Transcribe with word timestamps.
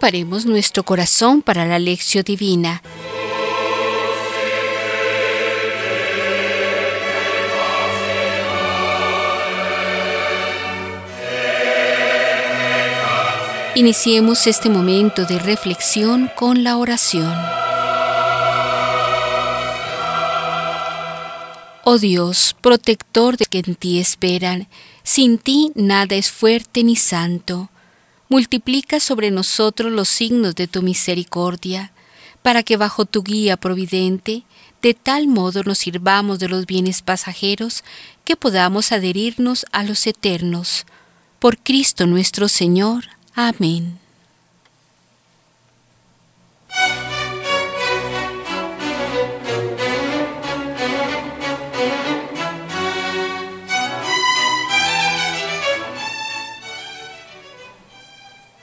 Preparemos 0.00 0.46
nuestro 0.46 0.82
corazón 0.82 1.42
para 1.42 1.66
la 1.66 1.78
lección 1.78 2.24
divina. 2.24 2.82
Iniciemos 13.74 14.46
este 14.46 14.70
momento 14.70 15.26
de 15.26 15.38
reflexión 15.38 16.30
con 16.34 16.64
la 16.64 16.78
oración. 16.78 17.34
Oh 21.84 21.98
Dios, 21.98 22.56
protector 22.62 23.36
de 23.36 23.44
que 23.44 23.58
en 23.58 23.74
ti 23.74 23.98
esperan, 23.98 24.66
sin 25.02 25.36
ti 25.36 25.72
nada 25.74 26.16
es 26.16 26.30
fuerte 26.30 26.84
ni 26.84 26.96
santo. 26.96 27.68
Multiplica 28.30 29.00
sobre 29.00 29.30
nosotros 29.30 29.92
los 29.92 30.08
signos 30.08 30.54
de 30.54 30.68
tu 30.68 30.82
misericordia, 30.82 31.92
para 32.42 32.62
que 32.62 32.78
bajo 32.78 33.04
tu 33.04 33.22
guía 33.22 33.58
providente, 33.58 34.44
de 34.82 34.94
tal 34.94 35.26
modo 35.26 35.62
nos 35.64 35.78
sirvamos 35.78 36.38
de 36.38 36.48
los 36.48 36.64
bienes 36.64 37.02
pasajeros 37.02 37.84
que 38.24 38.36
podamos 38.36 38.92
adherirnos 38.92 39.66
a 39.72 39.82
los 39.82 40.06
eternos. 40.06 40.86
Por 41.40 41.58
Cristo 41.58 42.06
nuestro 42.06 42.48
Señor. 42.48 43.04
Amén. 43.34 43.98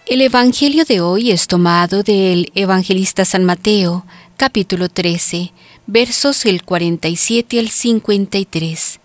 El 0.10 0.22
Evangelio 0.22 0.86
de 0.86 1.02
hoy 1.02 1.32
es 1.32 1.48
tomado 1.48 2.02
del 2.02 2.50
Evangelista 2.56 3.26
San 3.26 3.44
Mateo, 3.44 4.06
capítulo 4.38 4.88
13, 4.88 5.52
versos 5.86 6.46
el 6.46 6.64
47 6.64 7.60
al 7.60 7.68
53. 7.68 9.02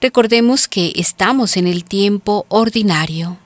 Recordemos 0.00 0.66
que 0.66 0.94
estamos 0.96 1.58
en 1.58 1.66
el 1.66 1.84
tiempo 1.84 2.46
ordinario. 2.48 3.36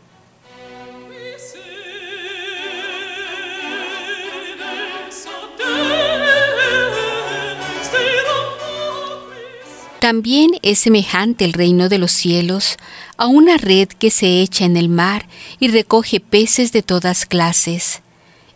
También 10.05 10.51
es 10.61 10.81
semejante 10.81 11.47
el 11.47 11.55
reino 11.55 11.89
de 11.89 11.97
los 11.97 12.13
cielos 12.13 12.77
a 13.17 13.27
una 13.27 13.57
red 13.57 13.89
que 13.89 14.11
se 14.11 14.43
echa 14.43 14.67
en 14.67 14.77
el 14.77 14.91
mar 14.91 15.27
y 15.59 15.69
recoge 15.69 16.21
peces 16.21 16.73
de 16.73 16.83
todas 16.83 17.25
clases. 17.25 18.03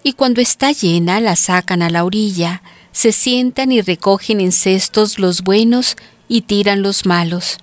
Y 0.03 0.13
cuando 0.13 0.43
está 0.43 0.73
llena 0.73 1.23
la 1.23 1.37
sacan 1.37 1.81
a 1.81 1.89
la 1.89 2.05
orilla, 2.05 2.61
se 2.93 3.13
sientan 3.13 3.73
y 3.73 3.81
recogen 3.81 4.43
en 4.43 4.53
cestos 4.53 5.19
los 5.19 5.41
buenos 5.41 5.97
y 6.29 6.43
tiran 6.43 6.83
los 6.83 7.07
malos. 7.07 7.57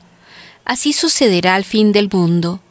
Así 0.66 0.92
sucederá 0.92 1.54
al 1.54 1.64
fin 1.64 1.92
del 1.92 2.10
mundo. 2.12 2.62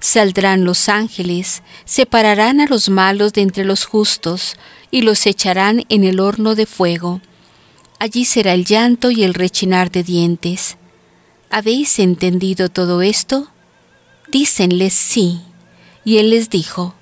Saldrán 0.00 0.64
los 0.64 0.88
ángeles, 0.88 1.62
separarán 1.84 2.62
a 2.62 2.66
los 2.66 2.88
malos 2.88 3.34
de 3.34 3.42
entre 3.42 3.66
los 3.66 3.84
justos, 3.84 4.56
y 4.90 5.02
los 5.02 5.26
echarán 5.26 5.84
en 5.90 6.04
el 6.04 6.18
horno 6.18 6.54
de 6.54 6.64
fuego 6.64 7.20
allí 8.02 8.24
será 8.24 8.52
el 8.52 8.64
llanto 8.64 9.12
y 9.12 9.22
el 9.22 9.32
rechinar 9.32 9.92
de 9.92 10.02
dientes. 10.02 10.76
¿Habéis 11.50 12.00
entendido 12.00 12.68
todo 12.68 13.00
esto? 13.00 13.46
Dícenles 14.26 14.92
sí. 14.92 15.40
Y 16.04 16.18
él 16.18 16.30
les 16.30 16.50
dijo, 16.50 16.96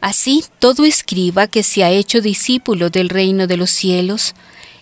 Así 0.00 0.42
todo 0.58 0.86
escriba 0.86 1.46
que 1.46 1.62
se 1.62 1.84
ha 1.84 1.90
hecho 1.90 2.22
discípulo 2.22 2.88
del 2.88 3.10
reino 3.10 3.46
de 3.46 3.58
los 3.58 3.68
cielos 3.68 4.34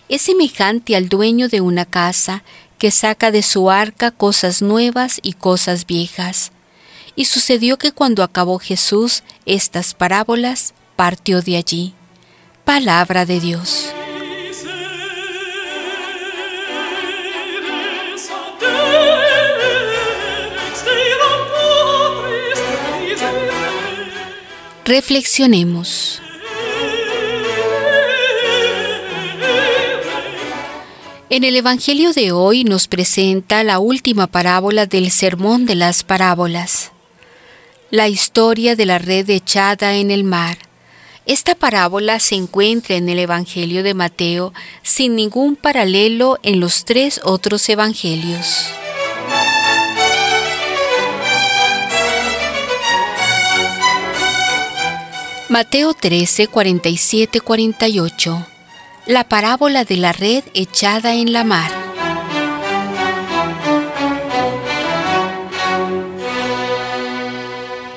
es 0.07 0.21
semejante 0.21 0.95
al 0.95 1.09
dueño 1.09 1.49
de 1.49 1.59
una 1.59 1.83
casa 1.83 2.41
que 2.77 2.89
saca 2.89 3.29
de 3.29 3.43
su 3.43 3.69
arca 3.69 4.11
cosas 4.11 4.61
nuevas 4.61 5.19
y 5.23 5.33
cosas 5.33 5.85
viejas. 5.85 6.53
Y 7.17 7.25
sucedió 7.25 7.77
que 7.77 7.91
cuando 7.91 8.23
acabó 8.23 8.59
Jesús 8.59 9.23
estas 9.45 9.93
parábolas, 9.93 10.73
partió 10.95 11.41
de 11.41 11.57
allí. 11.57 11.93
Palabra 12.63 13.25
de 13.25 13.41
Dios. 13.41 13.89
Reflexionemos. 24.89 26.19
En 31.29 31.43
el 31.43 31.55
Evangelio 31.55 32.11
de 32.11 32.31
hoy 32.31 32.63
nos 32.63 32.87
presenta 32.87 33.63
la 33.63 33.77
última 33.77 34.25
parábola 34.25 34.87
del 34.87 35.11
Sermón 35.11 35.67
de 35.67 35.75
las 35.75 36.03
Parábolas, 36.03 36.91
la 37.91 38.07
historia 38.07 38.75
de 38.75 38.87
la 38.87 38.97
red 38.97 39.29
echada 39.29 39.93
en 39.93 40.09
el 40.09 40.23
mar. 40.23 40.57
Esta 41.27 41.53
parábola 41.53 42.19
se 42.19 42.33
encuentra 42.33 42.95
en 42.95 43.09
el 43.09 43.19
Evangelio 43.19 43.83
de 43.83 43.93
Mateo 43.93 44.55
sin 44.81 45.15
ningún 45.15 45.55
paralelo 45.55 46.39
en 46.41 46.59
los 46.59 46.83
tres 46.83 47.21
otros 47.23 47.69
Evangelios. 47.69 48.71
Mateo 55.59 55.93
13, 55.93 56.47
47, 56.47 57.41
48. 57.41 58.47
La 59.07 59.25
parábola 59.25 59.83
de 59.83 59.97
la 59.97 60.13
red 60.13 60.41
echada 60.53 61.15
en 61.15 61.33
la 61.33 61.43
mar. 61.43 61.69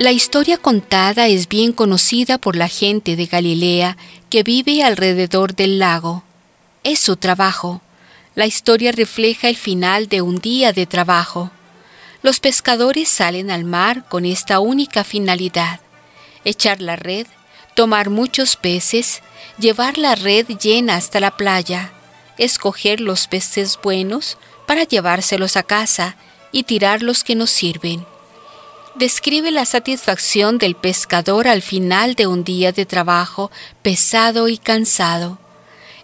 La 0.00 0.10
historia 0.10 0.58
contada 0.58 1.28
es 1.28 1.46
bien 1.46 1.70
conocida 1.70 2.36
por 2.36 2.56
la 2.56 2.66
gente 2.66 3.14
de 3.14 3.26
Galilea 3.26 3.96
que 4.28 4.42
vive 4.42 4.82
alrededor 4.82 5.54
del 5.54 5.78
lago. 5.78 6.24
Es 6.82 6.98
su 6.98 7.14
trabajo. 7.14 7.80
La 8.34 8.46
historia 8.46 8.90
refleja 8.90 9.48
el 9.48 9.56
final 9.56 10.08
de 10.08 10.20
un 10.20 10.38
día 10.40 10.72
de 10.72 10.86
trabajo. 10.86 11.52
Los 12.22 12.40
pescadores 12.40 13.08
salen 13.08 13.52
al 13.52 13.62
mar 13.62 14.08
con 14.08 14.24
esta 14.24 14.58
única 14.58 15.04
finalidad, 15.04 15.78
echar 16.44 16.82
la 16.82 16.96
red 16.96 17.28
tomar 17.75 18.10
muchos 18.10 18.56
peces, 18.56 19.22
llevar 19.59 19.99
la 19.99 20.15
red 20.15 20.47
llena 20.59 20.97
hasta 20.97 21.21
la 21.21 21.37
playa, 21.37 21.93
escoger 22.38 23.00
los 23.00 23.27
peces 23.27 23.78
buenos 23.83 24.38
para 24.66 24.84
llevárselos 24.84 25.56
a 25.56 25.62
casa 25.62 26.16
y 26.50 26.65
tirar 26.65 27.03
los 27.03 27.25
que 27.25 27.34
no 27.34 27.47
sirven. 27.47 28.06
Describe 28.94 29.50
la 29.50 29.65
satisfacción 29.65 30.59
del 30.59 30.75
pescador 30.75 31.49
al 31.49 31.62
final 31.62 32.15
de 32.15 32.27
un 32.27 32.44
día 32.44 32.72
de 32.72 32.84
trabajo 32.84 33.50
pesado 33.81 34.49
y 34.49 34.59
cansado. 34.59 35.39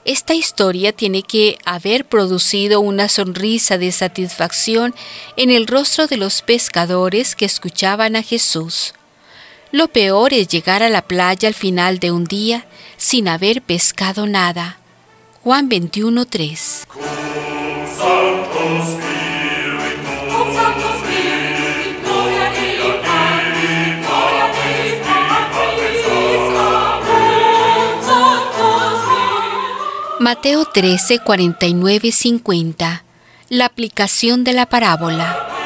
Esta 0.06 0.32
historia 0.32 0.94
tiene 0.94 1.22
que 1.22 1.58
haber 1.66 2.06
producido 2.06 2.80
una 2.80 3.10
sonrisa 3.10 3.76
de 3.76 3.92
satisfacción 3.92 4.94
en 5.36 5.50
el 5.50 5.66
rostro 5.66 6.06
de 6.06 6.16
los 6.16 6.40
pescadores 6.40 7.36
que 7.36 7.44
escuchaban 7.44 8.16
a 8.16 8.22
Jesús. 8.22 8.94
Lo 9.70 9.88
peor 9.88 10.32
es 10.32 10.48
llegar 10.48 10.82
a 10.82 10.88
la 10.88 11.02
playa 11.02 11.46
al 11.46 11.54
final 11.54 11.98
de 11.98 12.10
un 12.10 12.24
día 12.24 12.64
sin 12.96 13.28
haber 13.28 13.60
pescado 13.60 14.26
nada. 14.26 14.78
Juan 15.42 15.68
21:3 15.68 16.86
Mateo 30.20 30.64
13, 30.64 31.20
49, 31.20 32.12
50. 32.12 33.04
La 33.50 33.66
aplicación 33.66 34.44
de 34.44 34.52
la 34.52 34.66
parábola. 34.66 35.57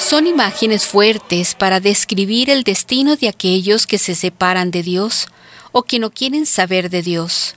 Son 0.00 0.26
imágenes 0.26 0.86
fuertes 0.86 1.54
para 1.54 1.78
describir 1.78 2.48
el 2.48 2.64
destino 2.64 3.16
de 3.16 3.28
aquellos 3.28 3.86
que 3.86 3.98
se 3.98 4.14
separan 4.14 4.70
de 4.70 4.82
Dios 4.82 5.28
o 5.72 5.82
que 5.82 5.98
no 5.98 6.10
quieren 6.10 6.46
saber 6.46 6.88
de 6.88 7.02
Dios. 7.02 7.54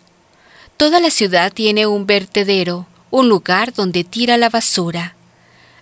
Toda 0.76 1.00
la 1.00 1.10
ciudad 1.10 1.54
tiene 1.54 1.88
un 1.88 2.06
vertedero, 2.06 2.86
un 3.12 3.30
lugar 3.30 3.74
donde 3.74 4.04
tira 4.04 4.38
la 4.38 4.50
basura. 4.50 5.16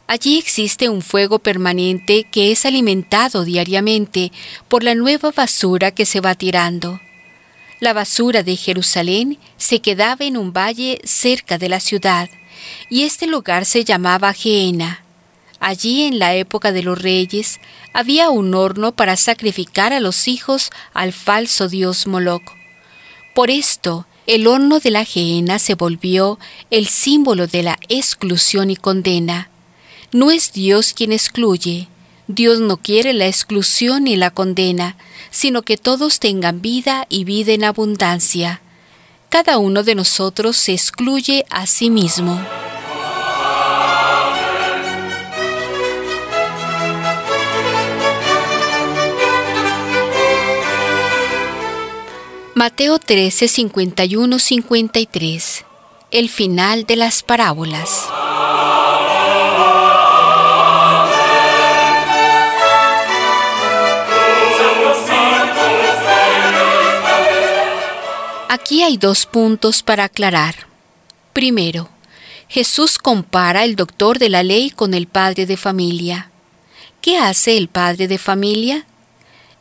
Allí 0.08 0.38
existe 0.38 0.88
un 0.88 1.02
fuego 1.02 1.40
permanente 1.40 2.26
que 2.32 2.52
es 2.52 2.66
alimentado 2.66 3.44
diariamente 3.44 4.32
por 4.70 4.84
la 4.84 4.94
nueva 4.94 5.32
basura 5.32 5.92
que 5.92 6.06
se 6.06 6.22
va 6.22 6.36
tirando. 6.36 7.02
La 7.80 7.92
basura 7.92 8.44
de 8.44 8.56
Jerusalén 8.56 9.40
se 9.58 9.80
quedaba 9.80 10.26
en 10.26 10.38
un 10.38 10.54
valle 10.54 11.02
cerca 11.04 11.58
de 11.58 11.70
la 11.70 11.80
ciudad, 11.80 12.30
y 12.90 13.04
este 13.04 13.26
lugar 13.26 13.66
se 13.66 13.84
llamaba 13.84 14.32
Geena. 14.32 15.04
Allí 15.62 16.06
en 16.08 16.18
la 16.18 16.34
época 16.34 16.72
de 16.72 16.82
los 16.82 17.00
reyes 17.00 17.60
había 17.94 18.32
un 18.32 18.56
horno 18.56 18.94
para 18.94 19.16
sacrificar 19.16 19.94
a 19.94 20.00
los 20.00 20.28
hijos 20.28 20.72
al 20.92 21.14
falso 21.14 21.70
dios 21.70 22.08
Moloch. 22.08 22.42
Por 23.36 23.52
esto, 23.52 24.08
el 24.26 24.48
horno 24.48 24.80
de 24.80 24.90
la 24.90 25.06
gehenna 25.06 25.60
se 25.60 25.76
volvió 25.76 26.40
el 26.72 26.88
símbolo 26.88 27.46
de 27.46 27.62
la 27.62 27.78
exclusión 27.90 28.72
y 28.72 28.76
condena. 28.76 29.52
No 30.12 30.32
es 30.32 30.52
Dios 30.52 30.94
quien 30.94 31.12
excluye. 31.12 31.88
Dios 32.28 32.60
no 32.60 32.78
quiere 32.78 33.14
la 33.14 33.28
exclusión 33.28 34.06
ni 34.06 34.16
la 34.16 34.32
condena, 34.32 34.98
sino 35.30 35.62
que 35.62 35.78
todos 35.78 36.20
tengan 36.20 36.64
vida 36.64 37.06
y 37.08 37.24
vida 37.24 37.52
en 37.52 37.66
abundancia. 37.66 38.62
Cada 39.30 39.60
uno 39.60 39.84
de 39.84 39.94
nosotros 39.94 40.58
se 40.58 40.74
excluye 40.74 41.46
a 41.52 41.68
sí 41.68 41.92
mismo. 41.92 42.42
Mateo 52.64 53.00
13, 53.00 53.48
51, 53.48 54.38
53. 54.38 55.66
El 56.12 56.30
final 56.30 56.86
de 56.86 56.96
las 56.96 57.24
parábolas. 57.24 58.08
Aquí 68.48 68.84
hay 68.84 68.98
dos 68.98 69.26
puntos 69.26 69.82
para 69.82 70.04
aclarar. 70.04 70.68
Primero, 71.34 71.90
Jesús 72.48 73.00
compara 73.00 73.64
el 73.64 73.76
doctor 73.76 74.20
de 74.20 74.30
la 74.30 74.44
ley 74.44 74.70
con 74.70 74.94
el 74.94 75.08
padre 75.08 75.48
de 75.48 75.58
familia. 75.58 76.30
¿Qué 77.02 77.18
hace 77.18 77.58
el 77.58 77.70
padre 77.70 78.08
de 78.08 78.20
familia? 78.20 78.86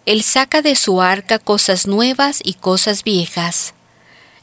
Él 0.06 0.23
saca 0.23 0.62
de 0.62 0.76
su 0.76 1.02
arca 1.02 1.38
cosas 1.38 1.87
nuevas 1.87 2.41
y 2.43 2.55
cosas 2.55 3.05
viejas. 3.05 3.75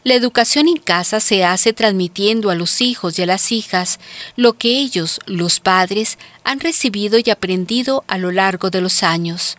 La 0.04 0.14
educación 0.14 0.70
en 0.70 0.78
casa 0.78 1.20
se 1.20 1.44
hace 1.44 1.74
transmitiendo 1.74 2.50
a 2.50 2.56
los 2.56 2.80
hijos 2.80 3.20
y 3.20 3.24
a 3.24 3.26
las 3.26 3.52
hijas 3.52 4.00
lo 4.36 4.54
que 4.54 4.78
ellos, 4.80 5.20
los 5.26 5.60
padres, 5.60 6.18
han 6.44 6.60
recibido 6.60 7.18
y 7.18 7.30
aprendido 7.30 8.06
a 8.08 8.18
lo 8.18 8.32
largo 8.32 8.70
de 8.70 8.80
los 8.80 9.04
años. 9.04 9.58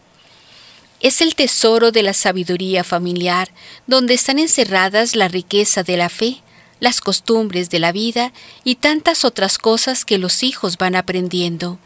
Es 1.01 1.21
el 1.21 1.35
tesoro 1.35 1.93
de 1.93 2.03
la 2.03 2.15
sabiduría 2.15 2.83
familiar, 2.83 3.51
donde 3.87 4.15
están 4.15 4.39
encerradas 4.39 5.15
la 5.17 5.29
riqueza 5.29 5.83
de 5.83 5.97
la 5.97 6.09
fe, 6.09 6.43
las 6.81 7.01
costumbres 7.01 7.71
de 7.71 7.81
la 7.81 7.93
vida 7.93 8.33
y 8.65 8.77
tantas 8.77 9.25
otras 9.25 9.59
cosas 9.59 10.05
que 10.05 10.19
los 10.19 10.43
hijos 10.43 10.79
van 10.79 10.97
aprendiendo. 10.97 11.79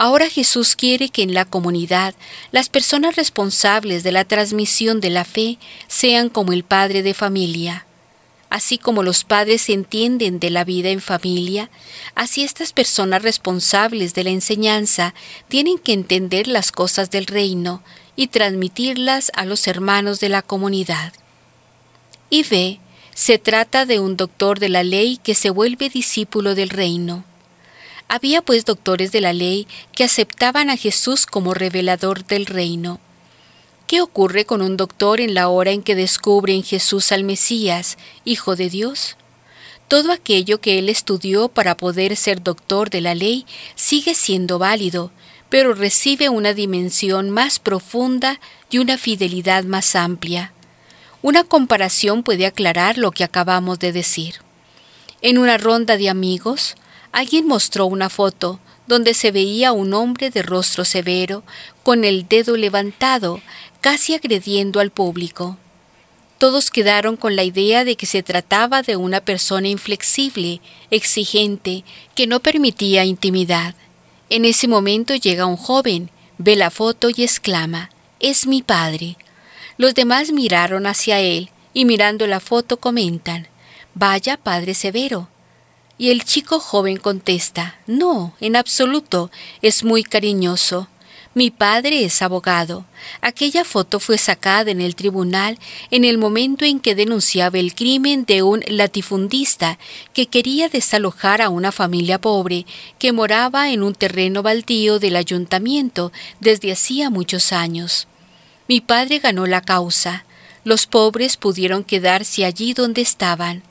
Ahora 0.00 0.30
Jesús 0.30 0.76
quiere 0.76 1.08
que 1.08 1.22
en 1.22 1.34
la 1.34 1.44
comunidad 1.44 2.14
las 2.52 2.68
personas 2.68 3.16
responsables 3.16 4.04
de 4.04 4.12
la 4.12 4.24
transmisión 4.24 5.00
de 5.00 5.10
la 5.10 5.24
fe 5.24 5.58
sean 5.88 6.28
como 6.28 6.52
el 6.52 6.62
padre 6.62 7.02
de 7.02 7.14
familia. 7.14 7.84
Así 8.48 8.78
como 8.78 9.02
los 9.02 9.24
padres 9.24 9.68
entienden 9.68 10.38
de 10.38 10.50
la 10.50 10.62
vida 10.62 10.90
en 10.90 11.00
familia, 11.00 11.68
así 12.14 12.44
estas 12.44 12.72
personas 12.72 13.22
responsables 13.22 14.14
de 14.14 14.22
la 14.22 14.30
enseñanza 14.30 15.14
tienen 15.48 15.78
que 15.78 15.94
entender 15.94 16.46
las 16.46 16.70
cosas 16.70 17.10
del 17.10 17.26
reino 17.26 17.82
y 18.14 18.28
transmitirlas 18.28 19.32
a 19.34 19.46
los 19.46 19.66
hermanos 19.66 20.20
de 20.20 20.28
la 20.28 20.42
comunidad. 20.42 21.12
Y 22.30 22.44
ve, 22.44 22.78
se 23.14 23.38
trata 23.38 23.84
de 23.84 23.98
un 23.98 24.16
doctor 24.16 24.60
de 24.60 24.68
la 24.68 24.84
ley 24.84 25.16
que 25.16 25.34
se 25.34 25.50
vuelve 25.50 25.90
discípulo 25.90 26.54
del 26.54 26.70
reino. 26.70 27.24
Había 28.08 28.40
pues 28.40 28.64
doctores 28.64 29.12
de 29.12 29.20
la 29.20 29.34
ley 29.34 29.66
que 29.94 30.04
aceptaban 30.04 30.70
a 30.70 30.76
Jesús 30.76 31.26
como 31.26 31.52
revelador 31.52 32.24
del 32.24 32.46
reino. 32.46 33.00
¿Qué 33.86 34.00
ocurre 34.00 34.44
con 34.44 34.62
un 34.62 34.76
doctor 34.76 35.20
en 35.20 35.34
la 35.34 35.48
hora 35.48 35.70
en 35.70 35.82
que 35.82 35.94
descubre 35.94 36.54
en 36.54 36.62
Jesús 36.62 37.12
al 37.12 37.24
Mesías, 37.24 37.98
Hijo 38.24 38.56
de 38.56 38.70
Dios? 38.70 39.16
Todo 39.88 40.12
aquello 40.12 40.60
que 40.60 40.78
él 40.78 40.88
estudió 40.88 41.48
para 41.48 41.76
poder 41.76 42.16
ser 42.16 42.42
doctor 42.42 42.90
de 42.90 43.00
la 43.00 43.14
ley 43.14 43.46
sigue 43.74 44.14
siendo 44.14 44.58
válido, 44.58 45.10
pero 45.48 45.72
recibe 45.72 46.28
una 46.28 46.52
dimensión 46.52 47.30
más 47.30 47.58
profunda 47.58 48.40
y 48.70 48.78
una 48.78 48.98
fidelidad 48.98 49.64
más 49.64 49.96
amplia. 49.96 50.52
Una 51.22 51.44
comparación 51.44 52.22
puede 52.22 52.46
aclarar 52.46 52.98
lo 52.98 53.10
que 53.10 53.24
acabamos 53.24 53.78
de 53.78 53.92
decir. 53.92 54.36
En 55.20 55.38
una 55.38 55.56
ronda 55.58 55.96
de 55.96 56.10
amigos, 56.10 56.76
alguien 57.18 57.48
mostró 57.48 57.86
una 57.86 58.10
foto 58.10 58.60
donde 58.86 59.12
se 59.12 59.32
veía 59.32 59.72
un 59.72 59.92
hombre 59.92 60.30
de 60.30 60.40
rostro 60.40 60.84
severo, 60.84 61.42
con 61.82 62.04
el 62.04 62.28
dedo 62.28 62.56
levantado, 62.56 63.40
casi 63.80 64.14
agrediendo 64.14 64.78
al 64.78 64.92
público. 64.92 65.58
Todos 66.38 66.70
quedaron 66.70 67.16
con 67.16 67.34
la 67.34 67.42
idea 67.42 67.84
de 67.84 67.96
que 67.96 68.06
se 68.06 68.22
trataba 68.22 68.82
de 68.82 68.94
una 68.94 69.20
persona 69.20 69.66
inflexible, 69.66 70.60
exigente, 70.92 71.82
que 72.14 72.28
no 72.28 72.38
permitía 72.38 73.04
intimidad. 73.04 73.74
En 74.30 74.44
ese 74.44 74.68
momento 74.68 75.16
llega 75.16 75.44
un 75.44 75.56
joven, 75.56 76.10
ve 76.38 76.54
la 76.54 76.70
foto 76.70 77.10
y 77.10 77.24
exclama, 77.24 77.90
Es 78.20 78.46
mi 78.46 78.62
padre. 78.62 79.16
Los 79.76 79.96
demás 79.96 80.30
miraron 80.30 80.86
hacia 80.86 81.18
él 81.18 81.50
y 81.74 81.84
mirando 81.84 82.28
la 82.28 82.38
foto 82.38 82.76
comentan, 82.76 83.48
Vaya 83.94 84.36
padre 84.36 84.74
severo. 84.74 85.28
Y 85.98 86.10
el 86.10 86.24
chico 86.24 86.60
joven 86.60 86.96
contesta, 86.96 87.76
No, 87.88 88.34
en 88.40 88.54
absoluto, 88.54 89.30
es 89.60 89.82
muy 89.82 90.04
cariñoso. 90.04 90.88
Mi 91.34 91.50
padre 91.50 92.04
es 92.04 92.22
abogado. 92.22 92.84
Aquella 93.20 93.64
foto 93.64 94.00
fue 94.00 94.16
sacada 94.18 94.70
en 94.70 94.80
el 94.80 94.94
tribunal 94.94 95.58
en 95.90 96.04
el 96.04 96.18
momento 96.18 96.64
en 96.64 96.80
que 96.80 96.94
denunciaba 96.94 97.58
el 97.58 97.74
crimen 97.74 98.24
de 98.24 98.42
un 98.42 98.64
latifundista 98.66 99.78
que 100.12 100.26
quería 100.26 100.68
desalojar 100.68 101.42
a 101.42 101.48
una 101.48 101.70
familia 101.70 102.20
pobre 102.20 102.66
que 102.98 103.12
moraba 103.12 103.70
en 103.70 103.82
un 103.82 103.94
terreno 103.94 104.42
baldío 104.42 104.98
del 104.98 105.16
ayuntamiento 105.16 106.12
desde 106.40 106.72
hacía 106.72 107.10
muchos 107.10 107.52
años. 107.52 108.08
Mi 108.66 108.80
padre 108.80 109.18
ganó 109.18 109.46
la 109.46 109.60
causa. 109.60 110.24
Los 110.64 110.86
pobres 110.86 111.36
pudieron 111.36 111.84
quedarse 111.84 112.44
allí 112.44 112.72
donde 112.72 113.02
estaban. 113.02 113.62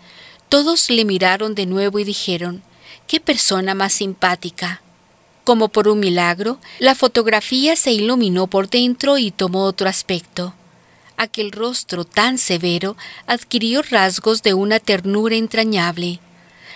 Todos 0.49 0.89
le 0.89 1.03
miraron 1.03 1.55
de 1.55 1.65
nuevo 1.65 1.99
y 1.99 2.03
dijeron, 2.05 2.63
¡qué 3.05 3.19
persona 3.19 3.75
más 3.75 3.93
simpática! 3.93 4.81
Como 5.43 5.69
por 5.69 5.87
un 5.87 5.99
milagro, 5.99 6.59
la 6.79 6.95
fotografía 6.95 7.75
se 7.75 7.91
iluminó 7.91 8.47
por 8.47 8.69
dentro 8.69 9.17
y 9.17 9.31
tomó 9.31 9.63
otro 9.63 9.89
aspecto. 9.89 10.53
Aquel 11.17 11.51
rostro 11.51 12.05
tan 12.05 12.37
severo 12.37 12.95
adquirió 13.25 13.81
rasgos 13.81 14.43
de 14.43 14.53
una 14.53 14.79
ternura 14.79 15.35
entrañable. 15.35 16.19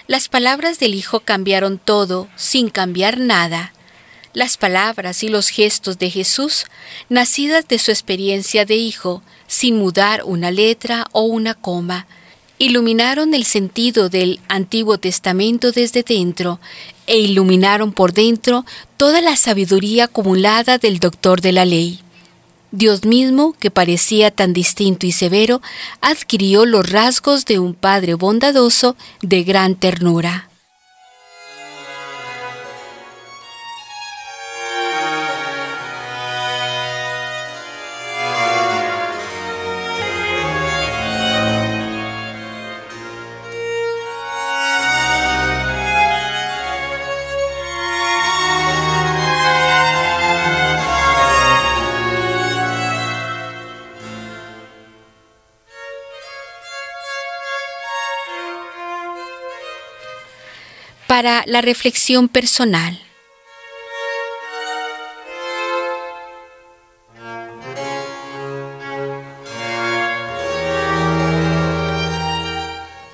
Las 0.08 0.30
palabras 0.30 0.80
del 0.80 0.96
Hijo 0.96 1.22
cambiaron 1.22 1.78
todo, 1.78 2.28
sin 2.36 2.70
cambiar 2.70 3.20
nada. 3.20 3.74
Las 4.34 4.58
palabras 4.58 5.24
y 5.24 5.28
los 5.28 5.50
gestos 5.50 6.00
de 6.00 6.10
Jesús, 6.10 6.66
nacidas 7.08 7.68
de 7.68 7.78
su 7.78 7.92
experiencia 7.92 8.66
de 8.66 8.76
Hijo, 8.76 9.22
sin 9.48 9.78
mudar 9.78 10.24
una 10.26 10.50
letra 10.50 11.08
o 11.12 11.22
una 11.24 11.54
coma, 11.54 12.08
iluminaron 12.62 13.34
el 13.34 13.44
sentido 13.44 14.08
del 14.10 14.40
Antiguo 14.48 15.00
Testamento 15.00 15.72
desde 15.72 16.04
dentro 16.04 16.60
e 17.08 17.18
iluminaron 17.18 17.92
por 17.92 18.14
dentro 18.14 18.68
toda 18.98 19.20
la 19.20 19.36
sabiduría 19.36 20.04
acumulada 20.04 20.78
del 20.78 21.00
doctor 21.00 21.42
de 21.42 21.54
la 21.54 21.66
ley. 21.66 22.02
Dios 22.70 23.04
mismo, 23.04 23.54
que 23.54 23.72
parecía 23.72 24.30
tan 24.30 24.54
distinto 24.54 25.08
y 25.08 25.12
severo, 25.12 25.60
adquirió 26.02 26.68
los 26.68 26.88
rasgos 26.88 27.46
de 27.46 27.58
un 27.58 27.74
Padre 27.74 28.14
bondadoso 28.14 28.96
de 29.24 29.44
gran 29.44 29.74
ternura. 29.74 30.51
Para 61.22 61.44
la 61.46 61.62
reflexión 61.62 62.28
personal. 62.28 63.00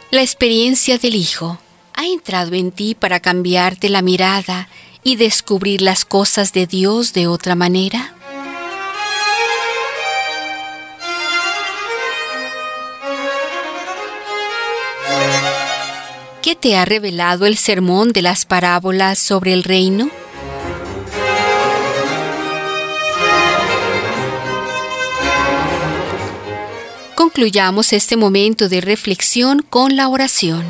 La 0.09 0.21
experiencia 0.21 0.97
del 0.97 1.15
Hijo 1.15 1.59
ha 1.95 2.05
entrado 2.05 2.53
en 2.53 2.71
ti 2.71 2.95
para 2.95 3.19
cambiarte 3.19 3.89
la 3.89 4.01
mirada 4.01 4.69
y 5.03 5.17
descubrir 5.17 5.81
las 5.81 6.05
cosas 6.05 6.53
de 6.53 6.65
Dios 6.65 7.11
de 7.11 7.27
otra 7.27 7.55
manera? 7.55 8.16
Te 16.59 16.75
ha 16.75 16.85
revelado 16.85 17.45
el 17.45 17.57
sermón 17.57 18.11
de 18.11 18.21
las 18.21 18.45
parábolas 18.45 19.19
sobre 19.19 19.53
el 19.53 19.63
reino? 19.63 20.09
Concluyamos 27.15 27.93
este 27.93 28.17
momento 28.17 28.69
de 28.69 28.81
reflexión 28.81 29.61
con 29.61 29.95
la 29.95 30.09
oración. 30.09 30.65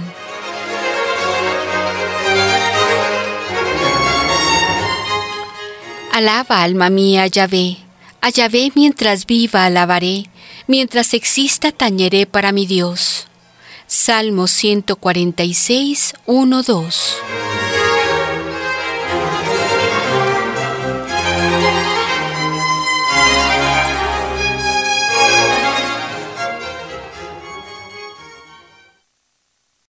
Alaba 6.11 6.63
alma 6.63 6.89
mía 6.89 7.27
Yahvé, 7.27 7.77
Yahvé 8.33 8.71
mientras 8.75 9.25
viva 9.25 9.65
alabaré, 9.65 10.25
mientras 10.65 11.13
exista 11.13 11.71
tañeré 11.71 12.25
para 12.25 12.51
mi 12.51 12.65
Dios. 12.65 13.26
Salmo 13.87 14.47
146, 14.47 16.13
1, 16.25 16.63
2. 16.63 17.76